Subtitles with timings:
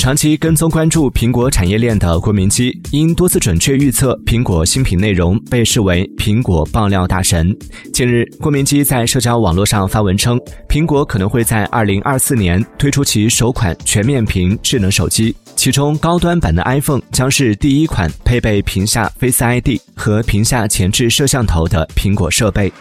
[0.00, 7.54] 长期跟踪关注苹果产业链的郭明基，因多次准确预测苹果新品内容，被视为苹果爆料大神。
[7.92, 10.40] 近日，郭明基在社交网络上发文称，
[10.70, 22.72] 苹果可能会在二零二四年推出其首款全面屏智能手机，其中高端版的 iPhone 将是第一款配备屏下 Face ID 和屏下前置摄像头的苹果设备。